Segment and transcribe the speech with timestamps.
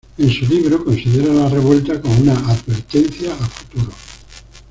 [0.17, 3.91] En su libro considera la revuelta como una advertencia a futuro.